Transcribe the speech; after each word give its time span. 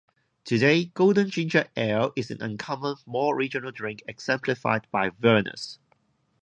Today, 0.45 0.85
golden 0.85 1.29
ginger 1.29 1.67
ale 1.77 2.11
is 2.15 2.31
an 2.31 2.41
uncommon, 2.41 2.95
more 3.05 3.35
regional 3.35 3.71
drink 3.71 4.01
exemplified 4.07 4.87
by 4.89 5.09
Vernors. 5.11 5.77